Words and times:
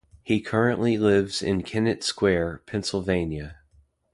He 0.23 0.41
currently 0.41 0.97
lives 0.97 1.43
in 1.43 1.61
Kennett 1.61 2.03
Square, 2.03 2.63
Pennsylvania. 2.65 3.57